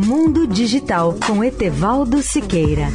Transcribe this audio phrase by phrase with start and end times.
[0.00, 2.86] Mundo Digital com Etevaldo Siqueira.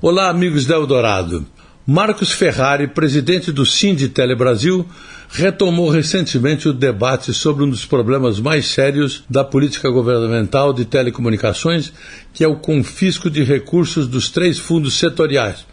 [0.00, 1.44] Olá, amigos da Eldorado.
[1.84, 4.86] Marcos Ferrari, presidente do Sinditele Brasil,
[5.28, 11.92] retomou recentemente o debate sobre um dos problemas mais sérios da política governamental de telecomunicações,
[12.32, 15.66] que é o confisco de recursos dos três fundos setoriais: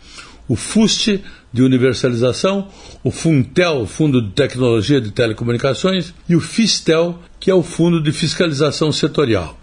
[0.50, 1.24] o FUST,
[1.54, 2.68] de universalização,
[3.04, 8.12] o FUNTEL, Fundo de Tecnologia de Telecomunicações, e o FISTEL, que é o Fundo de
[8.12, 9.58] Fiscalização Setorial.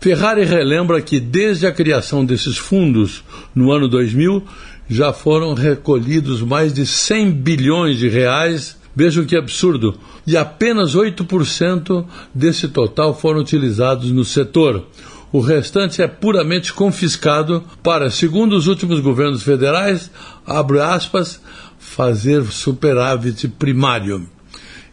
[0.00, 3.22] Ferrari relembra que desde a criação desses fundos
[3.54, 4.42] no ano 2000
[4.88, 8.76] já foram recolhidos mais de 100 bilhões de reais.
[8.94, 9.96] Vejam que absurdo!
[10.26, 12.04] E apenas 8%
[12.34, 14.86] desse total foram utilizados no setor.
[15.32, 20.10] O restante é puramente confiscado para, segundo os últimos governos federais,
[20.46, 21.40] aspas,
[21.78, 24.28] fazer superávit primário.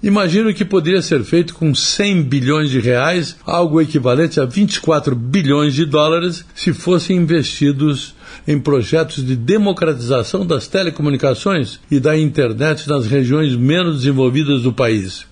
[0.01, 5.73] Imagino que poderia ser feito com 100 bilhões de reais, algo equivalente a 24 bilhões
[5.73, 8.15] de dólares, se fossem investidos
[8.47, 15.25] em projetos de democratização das telecomunicações e da internet nas regiões menos desenvolvidas do país.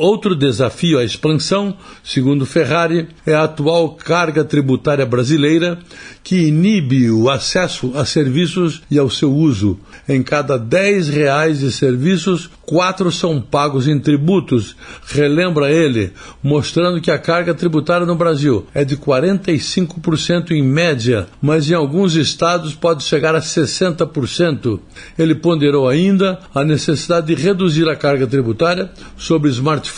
[0.00, 5.78] Outro desafio à expansão, segundo Ferrari, é a atual carga tributária brasileira,
[6.24, 9.78] que inibe o acesso a serviços e ao seu uso.
[10.08, 14.74] Em cada 10 reais de serviços, quatro são pagos em tributos,
[15.06, 21.70] relembra ele, mostrando que a carga tributária no Brasil é de 45% em média, mas
[21.70, 24.80] em alguns estados pode chegar a 60%.
[25.18, 29.89] Ele ponderou ainda a necessidade de reduzir a carga tributária sobre smartphones.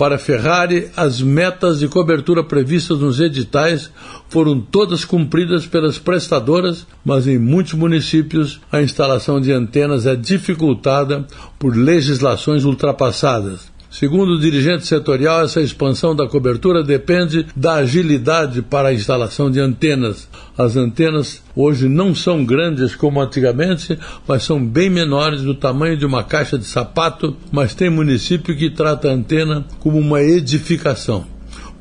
[0.00, 3.90] Para Ferrari, as metas de cobertura previstas nos editais
[4.30, 11.26] foram todas cumpridas pelas prestadoras, mas em muitos municípios a instalação de antenas é dificultada
[11.58, 13.70] por legislações ultrapassadas.
[13.90, 19.58] Segundo o dirigente setorial, essa expansão da cobertura depende da agilidade para a instalação de
[19.58, 20.28] antenas.
[20.56, 26.06] As antenas hoje não são grandes como antigamente, mas são bem menores do tamanho de
[26.06, 31.26] uma caixa de sapato, mas tem município que trata a antena como uma edificação.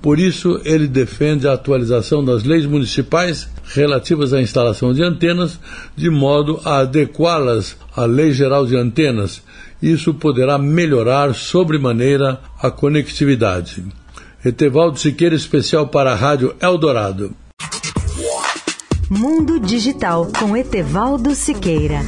[0.02, 5.59] Por isso, ele defende a atualização das leis municipais relativas à instalação de antenas,
[5.96, 9.41] de modo a adequá-las à Lei Geral de Antenas,
[9.81, 13.84] isso poderá melhorar sobremaneira a conectividade.
[14.44, 17.34] Etevaldo Siqueira, especial para a Rádio Eldorado.
[19.09, 22.02] Mundo Digital com Etevaldo Siqueira.